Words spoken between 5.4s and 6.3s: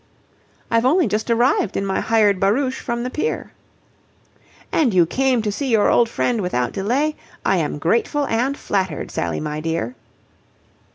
to see your old